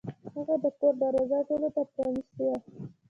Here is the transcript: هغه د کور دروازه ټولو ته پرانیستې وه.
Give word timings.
هغه 0.33 0.55
د 0.63 0.65
کور 0.79 0.93
دروازه 1.01 1.39
ټولو 1.49 1.67
ته 1.75 1.81
پرانیستې 1.93 2.43
وه. 2.49 2.57